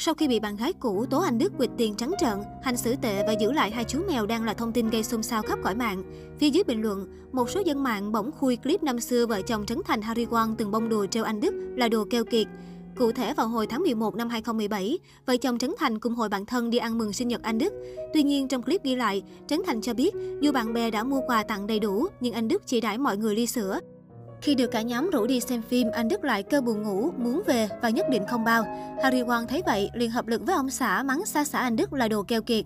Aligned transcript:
Sau 0.00 0.14
khi 0.14 0.28
bị 0.28 0.40
bạn 0.40 0.56
gái 0.56 0.72
cũ 0.72 1.06
tố 1.10 1.20
anh 1.20 1.38
Đức 1.38 1.52
quỵt 1.58 1.70
tiền 1.76 1.94
trắng 1.94 2.12
trợn, 2.20 2.38
hành 2.62 2.76
xử 2.76 2.94
tệ 3.02 3.22
và 3.26 3.32
giữ 3.32 3.52
lại 3.52 3.70
hai 3.70 3.84
chú 3.84 3.98
mèo 4.08 4.26
đang 4.26 4.44
là 4.44 4.54
thông 4.54 4.72
tin 4.72 4.90
gây 4.90 5.04
xôn 5.04 5.22
xao 5.22 5.42
khắp 5.42 5.58
cõi 5.62 5.74
mạng. 5.74 6.02
Phía 6.38 6.50
dưới 6.50 6.64
bình 6.64 6.82
luận, 6.82 7.06
một 7.32 7.50
số 7.50 7.60
dân 7.64 7.82
mạng 7.82 8.12
bỗng 8.12 8.30
khui 8.32 8.56
clip 8.56 8.82
năm 8.82 9.00
xưa 9.00 9.26
vợ 9.26 9.42
chồng 9.42 9.66
Trấn 9.66 9.78
Thành 9.86 10.02
Harry 10.02 10.26
Won 10.26 10.54
từng 10.58 10.70
bông 10.70 10.88
đùa 10.88 11.06
treo 11.06 11.24
anh 11.24 11.40
Đức 11.40 11.54
là 11.76 11.88
đồ 11.88 12.04
keo 12.10 12.24
kiệt. 12.24 12.46
Cụ 12.96 13.12
thể 13.12 13.34
vào 13.34 13.48
hồi 13.48 13.66
tháng 13.66 13.82
11 13.82 14.14
năm 14.14 14.28
2017, 14.28 14.98
vợ 15.26 15.36
chồng 15.36 15.58
Trấn 15.58 15.74
Thành 15.78 15.98
cùng 15.98 16.14
hội 16.14 16.28
bạn 16.28 16.46
thân 16.46 16.70
đi 16.70 16.78
ăn 16.78 16.98
mừng 16.98 17.12
sinh 17.12 17.28
nhật 17.28 17.42
anh 17.42 17.58
Đức. 17.58 17.72
Tuy 18.14 18.22
nhiên 18.22 18.48
trong 18.48 18.62
clip 18.62 18.84
ghi 18.84 18.96
lại, 18.96 19.22
Trấn 19.46 19.60
Thành 19.66 19.80
cho 19.80 19.94
biết 19.94 20.14
dù 20.40 20.52
bạn 20.52 20.72
bè 20.72 20.90
đã 20.90 21.04
mua 21.04 21.20
quà 21.26 21.42
tặng 21.42 21.66
đầy 21.66 21.80
đủ, 21.80 22.06
nhưng 22.20 22.34
anh 22.34 22.48
Đức 22.48 22.62
chỉ 22.66 22.80
đãi 22.80 22.98
mọi 22.98 23.16
người 23.16 23.36
ly 23.36 23.46
sữa. 23.46 23.80
Khi 24.42 24.54
được 24.54 24.66
cả 24.66 24.82
nhóm 24.82 25.10
rủ 25.10 25.26
đi 25.26 25.40
xem 25.40 25.62
phim, 25.62 25.90
anh 25.90 26.08
Đức 26.08 26.24
lại 26.24 26.42
cơ 26.42 26.60
buồn 26.60 26.82
ngủ, 26.82 27.10
muốn 27.16 27.42
về 27.46 27.68
và 27.82 27.88
nhất 27.88 28.06
định 28.10 28.22
không 28.28 28.44
bao. 28.44 28.64
Harry 29.02 29.22
Won 29.22 29.46
thấy 29.46 29.62
vậy, 29.66 29.90
liền 29.94 30.10
hợp 30.10 30.26
lực 30.26 30.42
với 30.46 30.54
ông 30.54 30.70
xã 30.70 31.02
mắng 31.02 31.26
xa 31.26 31.44
xã 31.44 31.58
anh 31.58 31.76
Đức 31.76 31.92
là 31.92 32.08
đồ 32.08 32.22
keo 32.22 32.42
kiệt. 32.42 32.64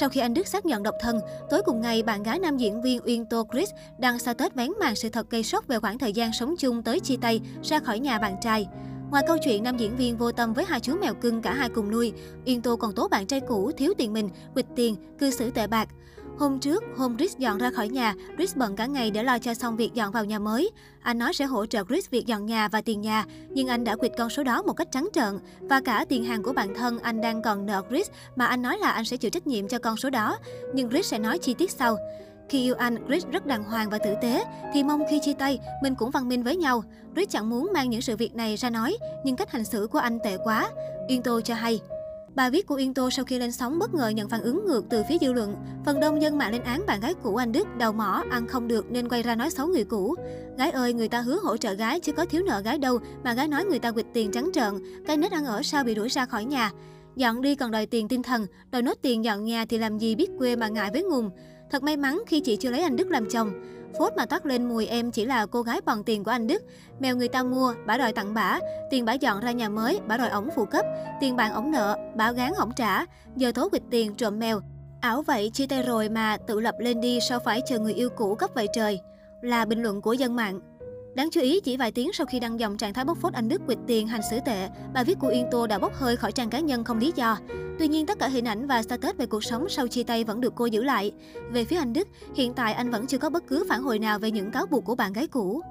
Sau 0.00 0.08
khi 0.08 0.20
anh 0.20 0.34
Đức 0.34 0.46
xác 0.46 0.66
nhận 0.66 0.82
độc 0.82 0.94
thân, 1.00 1.20
tối 1.50 1.62
cùng 1.64 1.80
ngày, 1.80 2.02
bạn 2.02 2.22
gái 2.22 2.38
nam 2.38 2.56
diễn 2.56 2.82
viên 2.82 3.00
Uyên 3.04 3.24
Tô 3.24 3.46
Chris 3.52 3.70
đăng 3.98 4.18
status 4.18 4.52
vén 4.54 4.70
màn 4.80 4.96
sự 4.96 5.08
thật 5.08 5.30
gây 5.30 5.42
sốc 5.42 5.66
về 5.66 5.78
khoảng 5.78 5.98
thời 5.98 6.12
gian 6.12 6.32
sống 6.32 6.54
chung 6.58 6.82
tới 6.82 7.00
chia 7.00 7.16
tay 7.20 7.40
ra 7.62 7.78
khỏi 7.78 7.98
nhà 7.98 8.18
bạn 8.18 8.36
trai. 8.40 8.66
Ngoài 9.10 9.24
câu 9.26 9.36
chuyện 9.44 9.62
nam 9.62 9.76
diễn 9.76 9.96
viên 9.96 10.16
vô 10.16 10.32
tâm 10.32 10.52
với 10.52 10.64
hai 10.64 10.80
chú 10.80 10.96
mèo 11.00 11.14
cưng 11.14 11.42
cả 11.42 11.54
hai 11.54 11.68
cùng 11.68 11.90
nuôi, 11.90 12.12
Uyên 12.46 12.62
Tô 12.62 12.76
còn 12.76 12.92
tố 12.92 13.08
bạn 13.08 13.26
trai 13.26 13.40
cũ 13.40 13.72
thiếu 13.76 13.92
tiền 13.98 14.12
mình, 14.12 14.28
quỵt 14.54 14.66
tiền, 14.76 14.96
cư 15.18 15.30
xử 15.30 15.50
tệ 15.50 15.66
bạc. 15.66 15.88
Hôm 16.38 16.58
trước, 16.58 16.82
hôm 16.96 17.16
Chris 17.16 17.36
dọn 17.36 17.58
ra 17.58 17.70
khỏi 17.70 17.88
nhà, 17.88 18.14
Chris 18.36 18.56
bận 18.56 18.76
cả 18.76 18.86
ngày 18.86 19.10
để 19.10 19.22
lo 19.22 19.38
cho 19.38 19.54
xong 19.54 19.76
việc 19.76 19.94
dọn 19.94 20.12
vào 20.12 20.24
nhà 20.24 20.38
mới. 20.38 20.70
Anh 21.02 21.18
nói 21.18 21.34
sẽ 21.34 21.44
hỗ 21.44 21.66
trợ 21.66 21.84
Chris 21.88 22.10
việc 22.10 22.26
dọn 22.26 22.46
nhà 22.46 22.68
và 22.68 22.80
tiền 22.80 23.00
nhà, 23.00 23.24
nhưng 23.50 23.68
anh 23.68 23.84
đã 23.84 23.96
quyệt 23.96 24.12
con 24.18 24.30
số 24.30 24.42
đó 24.42 24.62
một 24.62 24.72
cách 24.72 24.88
trắng 24.92 25.08
trợn. 25.12 25.38
Và 25.60 25.80
cả 25.80 26.04
tiền 26.08 26.24
hàng 26.24 26.42
của 26.42 26.52
bản 26.52 26.74
thân 26.74 26.98
anh 26.98 27.20
đang 27.20 27.42
còn 27.42 27.66
nợ 27.66 27.82
Chris 27.90 28.10
mà 28.36 28.46
anh 28.46 28.62
nói 28.62 28.78
là 28.78 28.90
anh 28.90 29.04
sẽ 29.04 29.16
chịu 29.16 29.30
trách 29.30 29.46
nhiệm 29.46 29.68
cho 29.68 29.78
con 29.78 29.96
số 29.96 30.10
đó. 30.10 30.38
Nhưng 30.74 30.90
Chris 30.90 31.06
sẽ 31.06 31.18
nói 31.18 31.38
chi 31.38 31.54
tiết 31.54 31.70
sau. 31.70 31.96
Khi 32.48 32.62
yêu 32.62 32.74
anh, 32.74 32.96
Chris 33.08 33.26
rất 33.26 33.46
đàng 33.46 33.64
hoàng 33.64 33.90
và 33.90 33.98
tử 33.98 34.14
tế, 34.22 34.44
thì 34.74 34.84
mong 34.84 35.02
khi 35.10 35.20
chia 35.22 35.34
tay, 35.34 35.58
mình 35.82 35.94
cũng 35.94 36.10
văn 36.10 36.28
minh 36.28 36.42
với 36.42 36.56
nhau. 36.56 36.84
Chris 37.14 37.28
chẳng 37.28 37.50
muốn 37.50 37.70
mang 37.74 37.90
những 37.90 38.02
sự 38.02 38.16
việc 38.16 38.34
này 38.34 38.56
ra 38.56 38.70
nói, 38.70 38.96
nhưng 39.24 39.36
cách 39.36 39.50
hành 39.50 39.64
xử 39.64 39.88
của 39.92 39.98
anh 39.98 40.18
tệ 40.24 40.36
quá. 40.44 40.70
Yên 41.08 41.22
Tô 41.22 41.40
cho 41.40 41.54
hay. 41.54 41.80
Bài 42.34 42.50
viết 42.50 42.66
của 42.66 42.74
Yên 42.74 42.94
Tô 42.94 43.10
sau 43.10 43.24
khi 43.24 43.38
lên 43.38 43.52
sóng 43.52 43.78
bất 43.78 43.94
ngờ 43.94 44.08
nhận 44.08 44.28
phản 44.28 44.42
ứng 44.42 44.66
ngược 44.66 44.84
từ 44.90 45.02
phía 45.08 45.16
dư 45.20 45.32
luận. 45.32 45.56
Phần 45.84 46.00
đông 46.00 46.22
dân 46.22 46.38
mạng 46.38 46.52
lên 46.52 46.62
án 46.62 46.86
bạn 46.86 47.00
gái 47.00 47.14
cũ 47.22 47.36
anh 47.36 47.52
Đức 47.52 47.68
đầu 47.78 47.92
mỏ 47.92 48.24
ăn 48.30 48.46
không 48.46 48.68
được 48.68 48.90
nên 48.90 49.08
quay 49.08 49.22
ra 49.22 49.34
nói 49.34 49.50
xấu 49.50 49.66
người 49.66 49.84
cũ. 49.84 50.14
Gái 50.58 50.70
ơi, 50.70 50.92
người 50.92 51.08
ta 51.08 51.20
hứa 51.20 51.38
hỗ 51.42 51.56
trợ 51.56 51.72
gái 51.72 52.00
chứ 52.00 52.12
có 52.12 52.24
thiếu 52.24 52.42
nợ 52.46 52.60
gái 52.60 52.78
đâu 52.78 52.98
mà 53.24 53.34
gái 53.34 53.48
nói 53.48 53.64
người 53.64 53.78
ta 53.78 53.90
quỵt 53.90 54.06
tiền 54.14 54.30
trắng 54.30 54.50
trợn, 54.54 54.74
cái 55.06 55.16
nết 55.16 55.32
ăn 55.32 55.44
ở 55.44 55.62
sao 55.62 55.84
bị 55.84 55.94
đuổi 55.94 56.08
ra 56.08 56.26
khỏi 56.26 56.44
nhà. 56.44 56.70
Dọn 57.16 57.42
đi 57.42 57.54
còn 57.54 57.70
đòi 57.70 57.86
tiền 57.86 58.08
tinh 58.08 58.22
thần, 58.22 58.46
đòi 58.70 58.82
nốt 58.82 58.98
tiền 59.02 59.24
dọn 59.24 59.44
nhà 59.44 59.64
thì 59.64 59.78
làm 59.78 59.98
gì 59.98 60.14
biết 60.14 60.30
quê 60.38 60.56
mà 60.56 60.68
ngại 60.68 60.90
với 60.92 61.02
ngùng. 61.02 61.30
Thật 61.70 61.82
may 61.82 61.96
mắn 61.96 62.22
khi 62.26 62.40
chị 62.40 62.56
chưa 62.56 62.70
lấy 62.70 62.82
anh 62.82 62.96
Đức 62.96 63.10
làm 63.10 63.30
chồng. 63.30 63.52
Phốt 63.98 64.12
mà 64.16 64.26
toát 64.26 64.46
lên 64.46 64.64
mùi 64.64 64.86
em 64.86 65.10
chỉ 65.10 65.24
là 65.24 65.46
cô 65.46 65.62
gái 65.62 65.80
bằng 65.80 66.04
tiền 66.04 66.24
của 66.24 66.30
anh 66.30 66.46
Đức. 66.46 66.62
Mèo 67.00 67.16
người 67.16 67.28
ta 67.28 67.42
mua, 67.42 67.74
bả 67.86 67.98
đòi 67.98 68.12
tặng 68.12 68.34
bả. 68.34 68.58
Tiền 68.90 69.04
bả 69.04 69.12
dọn 69.12 69.40
ra 69.40 69.50
nhà 69.50 69.68
mới, 69.68 70.00
bả 70.06 70.16
đòi 70.16 70.28
ổng 70.28 70.48
phụ 70.56 70.64
cấp. 70.64 70.86
Tiền 71.20 71.36
bạn 71.36 71.52
ổng 71.52 71.70
nợ, 71.70 71.96
bả 72.14 72.32
gán 72.32 72.52
ổng 72.58 72.72
trả. 72.76 73.06
Giờ 73.36 73.52
thố 73.52 73.68
quỵt 73.68 73.82
tiền 73.90 74.14
trộm 74.14 74.38
mèo. 74.38 74.60
Ảo 75.00 75.22
vậy 75.22 75.50
chia 75.50 75.66
tay 75.66 75.82
rồi 75.82 76.08
mà 76.08 76.36
tự 76.46 76.60
lập 76.60 76.74
lên 76.78 77.00
đi 77.00 77.18
sao 77.28 77.38
phải 77.44 77.60
chờ 77.66 77.78
người 77.78 77.94
yêu 77.94 78.08
cũ 78.16 78.34
cấp 78.34 78.50
vậy 78.54 78.68
trời. 78.72 79.00
Là 79.40 79.64
bình 79.64 79.82
luận 79.82 80.00
của 80.00 80.12
dân 80.12 80.36
mạng. 80.36 80.60
Đáng 81.14 81.30
chú 81.30 81.40
ý, 81.40 81.60
chỉ 81.60 81.76
vài 81.76 81.92
tiếng 81.92 82.12
sau 82.12 82.26
khi 82.26 82.40
đăng 82.40 82.60
dòng 82.60 82.76
trạng 82.76 82.94
thái 82.94 83.04
bóc 83.04 83.18
phốt 83.18 83.32
anh 83.32 83.48
Đức 83.48 83.62
quỵt 83.66 83.78
tiền 83.86 84.08
hành 84.08 84.20
xử 84.30 84.38
tệ, 84.44 84.68
bài 84.94 85.04
viết 85.04 85.18
của 85.20 85.28
Yên 85.28 85.46
Tô 85.50 85.66
đã 85.66 85.78
bốc 85.78 85.94
hơi 85.94 86.16
khỏi 86.16 86.32
trang 86.32 86.50
cá 86.50 86.60
nhân 86.60 86.84
không 86.84 86.98
lý 86.98 87.12
do. 87.16 87.38
Tuy 87.78 87.88
nhiên, 87.88 88.06
tất 88.06 88.18
cả 88.18 88.28
hình 88.28 88.44
ảnh 88.44 88.66
và 88.66 88.82
status 88.82 89.16
về 89.16 89.26
cuộc 89.26 89.44
sống 89.44 89.68
sau 89.68 89.88
chia 89.88 90.02
tay 90.02 90.24
vẫn 90.24 90.40
được 90.40 90.52
cô 90.56 90.66
giữ 90.66 90.84
lại. 90.84 91.12
Về 91.50 91.64
phía 91.64 91.76
anh 91.76 91.92
Đức, 91.92 92.08
hiện 92.34 92.54
tại 92.54 92.72
anh 92.72 92.90
vẫn 92.90 93.06
chưa 93.06 93.18
có 93.18 93.30
bất 93.30 93.46
cứ 93.46 93.64
phản 93.68 93.82
hồi 93.82 93.98
nào 93.98 94.18
về 94.18 94.30
những 94.30 94.50
cáo 94.50 94.66
buộc 94.66 94.84
của 94.84 94.94
bạn 94.94 95.12
gái 95.12 95.26
cũ. 95.26 95.62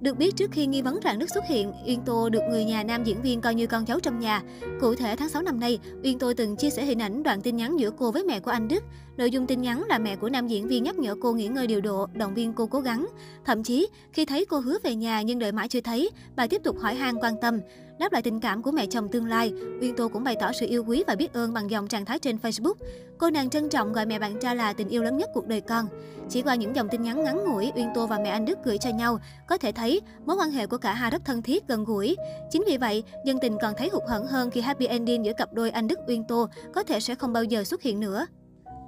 Được 0.00 0.18
biết 0.18 0.36
trước 0.36 0.50
khi 0.52 0.66
nghi 0.66 0.82
vấn 0.82 0.98
rạn 1.04 1.18
nứt 1.18 1.30
xuất 1.34 1.44
hiện, 1.48 1.72
Uyên 1.86 2.00
Tô 2.06 2.28
được 2.28 2.42
người 2.50 2.64
nhà 2.64 2.82
nam 2.82 3.04
diễn 3.04 3.22
viên 3.22 3.40
coi 3.40 3.54
như 3.54 3.66
con 3.66 3.84
cháu 3.84 4.00
trong 4.00 4.18
nhà. 4.18 4.42
Cụ 4.80 4.94
thể 4.94 5.16
tháng 5.16 5.28
6 5.28 5.42
năm 5.42 5.60
nay, 5.60 5.78
Uyên 6.04 6.18
Tô 6.18 6.32
từng 6.36 6.56
chia 6.56 6.70
sẻ 6.70 6.84
hình 6.84 7.02
ảnh 7.02 7.22
đoạn 7.22 7.40
tin 7.40 7.56
nhắn 7.56 7.80
giữa 7.80 7.90
cô 7.98 8.10
với 8.10 8.24
mẹ 8.24 8.40
của 8.40 8.50
anh 8.50 8.68
Đức. 8.68 8.84
Nội 9.20 9.30
dung 9.30 9.46
tin 9.46 9.62
nhắn 9.62 9.84
là 9.88 9.98
mẹ 9.98 10.16
của 10.16 10.28
nam 10.28 10.48
diễn 10.48 10.68
viên 10.68 10.84
nhắc 10.84 10.98
nhở 10.98 11.14
cô 11.20 11.32
nghỉ 11.32 11.48
ngơi 11.48 11.66
điều 11.66 11.80
độ, 11.80 12.06
động 12.12 12.34
viên 12.34 12.52
cô 12.52 12.66
cố 12.66 12.80
gắng. 12.80 13.06
Thậm 13.44 13.62
chí, 13.62 13.88
khi 14.12 14.24
thấy 14.24 14.44
cô 14.44 14.60
hứa 14.60 14.78
về 14.82 14.94
nhà 14.94 15.22
nhưng 15.22 15.38
đợi 15.38 15.52
mãi 15.52 15.68
chưa 15.68 15.80
thấy, 15.80 16.10
bà 16.36 16.46
tiếp 16.46 16.60
tục 16.64 16.76
hỏi 16.78 16.94
han 16.94 17.14
quan 17.16 17.34
tâm. 17.40 17.60
Đáp 17.98 18.12
lại 18.12 18.22
tình 18.22 18.40
cảm 18.40 18.62
của 18.62 18.70
mẹ 18.70 18.86
chồng 18.86 19.08
tương 19.08 19.26
lai, 19.26 19.52
Uyên 19.80 19.96
Tô 19.96 20.08
cũng 20.08 20.24
bày 20.24 20.36
tỏ 20.40 20.52
sự 20.52 20.66
yêu 20.66 20.84
quý 20.84 21.04
và 21.06 21.14
biết 21.14 21.32
ơn 21.32 21.52
bằng 21.52 21.70
dòng 21.70 21.88
trạng 21.88 22.04
thái 22.04 22.18
trên 22.18 22.36
Facebook. 22.36 22.74
Cô 23.18 23.30
nàng 23.30 23.50
trân 23.50 23.68
trọng 23.68 23.92
gọi 23.92 24.06
mẹ 24.06 24.18
bạn 24.18 24.40
trai 24.40 24.56
là 24.56 24.72
tình 24.72 24.88
yêu 24.88 25.02
lớn 25.02 25.16
nhất 25.16 25.30
cuộc 25.34 25.46
đời 25.46 25.60
con. 25.60 25.86
Chỉ 26.28 26.42
qua 26.42 26.54
những 26.54 26.76
dòng 26.76 26.88
tin 26.88 27.02
nhắn 27.02 27.24
ngắn 27.24 27.44
ngủi, 27.44 27.72
Uyên 27.76 27.88
Tô 27.94 28.06
và 28.06 28.18
mẹ 28.18 28.30
anh 28.30 28.44
Đức 28.44 28.58
gửi 28.64 28.78
cho 28.78 28.90
nhau, 28.90 29.18
có 29.48 29.58
thể 29.58 29.72
thấy 29.72 30.00
mối 30.26 30.36
quan 30.36 30.50
hệ 30.50 30.66
của 30.66 30.78
cả 30.78 30.94
hai 30.94 31.10
rất 31.10 31.24
thân 31.24 31.42
thiết, 31.42 31.68
gần 31.68 31.84
gũi. 31.84 32.16
Chính 32.50 32.64
vì 32.66 32.76
vậy, 32.76 33.04
dân 33.24 33.38
tình 33.42 33.56
còn 33.62 33.74
thấy 33.78 33.88
hụt 33.92 34.02
hẫng 34.08 34.26
hơn 34.26 34.50
khi 34.50 34.60
happy 34.60 34.86
ending 34.86 35.24
giữa 35.24 35.32
cặp 35.32 35.52
đôi 35.52 35.70
anh 35.70 35.88
Đức 35.88 35.98
Uyên 36.06 36.24
Tô 36.24 36.48
có 36.74 36.82
thể 36.82 37.00
sẽ 37.00 37.14
không 37.14 37.32
bao 37.32 37.44
giờ 37.44 37.64
xuất 37.64 37.82
hiện 37.82 38.00
nữa. 38.00 38.26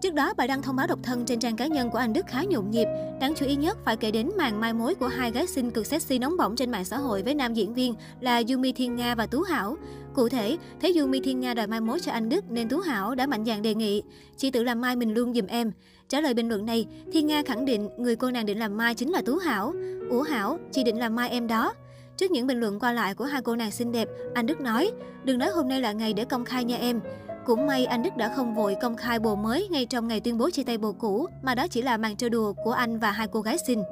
Trước 0.02 0.14
đó, 0.14 0.34
bài 0.36 0.48
đăng 0.48 0.62
thông 0.62 0.76
báo 0.76 0.86
độc 0.86 0.98
thân 1.02 1.24
trên 1.24 1.40
trang 1.40 1.56
cá 1.56 1.66
nhân 1.66 1.90
của 1.90 1.98
anh 1.98 2.12
Đức 2.12 2.26
khá 2.26 2.42
nhộn 2.42 2.70
nhịp. 2.70 2.86
Đáng 3.20 3.34
chú 3.36 3.46
ý 3.46 3.56
nhất 3.56 3.78
phải 3.84 3.96
kể 3.96 4.10
đến 4.10 4.30
màn 4.36 4.60
mai 4.60 4.72
mối 4.72 4.94
của 4.94 5.08
hai 5.08 5.30
gái 5.30 5.46
xinh 5.46 5.70
cực 5.70 5.86
sexy 5.86 6.18
nóng 6.18 6.36
bỏng 6.36 6.56
trên 6.56 6.70
mạng 6.70 6.84
xã 6.84 6.98
hội 6.98 7.22
với 7.22 7.34
nam 7.34 7.54
diễn 7.54 7.74
viên 7.74 7.94
là 8.20 8.42
Yumi 8.48 8.72
Thiên 8.72 8.96
Nga 8.96 9.14
và 9.14 9.26
Tú 9.26 9.40
Hảo. 9.40 9.76
Cụ 10.14 10.28
thể, 10.28 10.56
thấy 10.80 10.98
Yumi 10.98 11.20
Thiên 11.20 11.40
Nga 11.40 11.54
đòi 11.54 11.66
mai 11.66 11.80
mối 11.80 12.00
cho 12.00 12.12
anh 12.12 12.28
Đức 12.28 12.50
nên 12.50 12.68
Tú 12.68 12.78
Hảo 12.78 13.14
đã 13.14 13.26
mạnh 13.26 13.44
dạn 13.44 13.62
đề 13.62 13.74
nghị, 13.74 14.02
chị 14.36 14.50
tự 14.50 14.62
làm 14.62 14.80
mai 14.80 14.96
mình 14.96 15.14
luôn 15.14 15.34
giùm 15.34 15.46
em. 15.46 15.72
Trả 16.08 16.20
lời 16.20 16.34
bình 16.34 16.48
luận 16.48 16.66
này, 16.66 16.86
Thiên 17.12 17.26
Nga 17.26 17.42
khẳng 17.46 17.64
định 17.64 17.88
người 17.98 18.16
cô 18.16 18.30
nàng 18.30 18.46
định 18.46 18.58
làm 18.58 18.76
mai 18.76 18.94
chính 18.94 19.10
là 19.10 19.22
Tú 19.26 19.36
Hảo. 19.36 19.74
Ủa 20.10 20.22
Hảo, 20.22 20.58
chị 20.72 20.84
định 20.84 20.98
làm 20.98 21.16
mai 21.16 21.30
em 21.30 21.46
đó. 21.46 21.74
Trước 22.16 22.30
những 22.30 22.46
bình 22.46 22.60
luận 22.60 22.78
qua 22.78 22.92
lại 22.92 23.14
của 23.14 23.24
hai 23.24 23.42
cô 23.42 23.56
nàng 23.56 23.70
xinh 23.70 23.92
đẹp, 23.92 24.08
anh 24.34 24.46
Đức 24.46 24.60
nói, 24.60 24.90
đừng 25.24 25.38
nói 25.38 25.48
hôm 25.50 25.68
nay 25.68 25.80
là 25.80 25.92
ngày 25.92 26.12
để 26.12 26.24
công 26.24 26.44
khai 26.44 26.64
nha 26.64 26.76
em. 26.76 27.00
Cũng 27.46 27.66
may 27.66 27.86
anh 27.86 28.02
Đức 28.02 28.16
đã 28.16 28.32
không 28.36 28.54
vội 28.54 28.76
công 28.82 28.96
khai 28.96 29.18
bồ 29.18 29.34
mới 29.36 29.68
ngay 29.70 29.86
trong 29.86 30.08
ngày 30.08 30.20
tuyên 30.20 30.38
bố 30.38 30.50
chia 30.50 30.62
tay 30.62 30.78
bồ 30.78 30.92
cũ, 30.92 31.26
mà 31.42 31.54
đó 31.54 31.66
chỉ 31.70 31.82
là 31.82 31.96
màn 31.96 32.16
trêu 32.16 32.30
đùa 32.30 32.52
của 32.64 32.72
anh 32.72 32.98
và 32.98 33.10
hai 33.10 33.26
cô 33.32 33.40
gái 33.40 33.56
xinh. 33.66 33.82